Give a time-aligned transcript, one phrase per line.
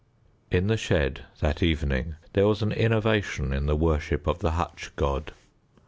[0.49, 4.89] In the shed that evening there was an innovation in the worship of the hutch
[4.95, 5.31] god.